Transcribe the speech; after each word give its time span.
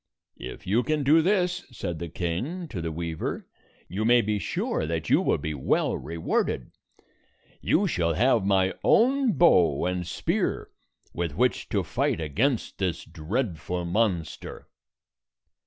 "If 0.39 0.65
you 0.65 0.81
can 0.81 1.03
do 1.03 1.21
this," 1.21 1.63
said 1.71 1.99
the 1.99 2.09
king 2.09 2.67
to 2.69 2.81
the 2.81 2.91
weaver, 2.91 3.45
"you 3.87 4.03
may 4.03 4.21
be 4.23 4.39
sure 4.39 4.87
that 4.87 5.11
you 5.11 5.21
will 5.21 5.37
be 5.37 5.53
well 5.53 5.95
re 5.95 6.17
129 6.17 6.27
warded. 6.27 6.71
You 7.61 7.85
shall 7.85 8.15
have 8.15 8.43
my 8.43 8.73
own 8.83 9.33
bow 9.33 9.85
and 9.85 10.07
spear 10.07 10.71
with 11.13 11.35
which 11.35 11.69
to 11.69 11.83
fight 11.83 12.19
against 12.19 12.79
this 12.79 13.05
dreadful 13.05 13.85
monster." 13.85 14.67